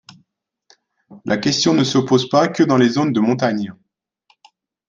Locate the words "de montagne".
3.13-3.75